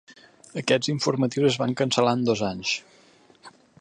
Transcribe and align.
Aquests 0.61 0.87
informatius 0.93 1.47
es 1.51 1.57
van 1.65 1.75
cancel·lar 1.83 2.15
en 2.21 2.25
dos 2.31 2.43
anys. 2.49 2.73